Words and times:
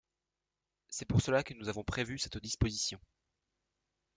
C’est 0.89 1.05
pour 1.05 1.21
cela 1.21 1.43
que 1.43 1.53
nous 1.53 1.69
avons 1.69 1.83
prévu 1.83 2.17
cette 2.17 2.39
disposition. 2.39 2.99